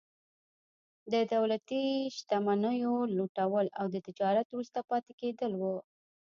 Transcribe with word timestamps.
د 1.11 1.13
دولتي 1.33 1.83
شتمنیو 2.17 2.95
لوټول 3.17 3.65
او 3.79 3.85
د 3.93 3.95
تجارت 4.07 4.47
وروسته 4.49 4.79
پاتې 4.89 5.11
کېدل 5.21 5.51
وو. 5.61 5.75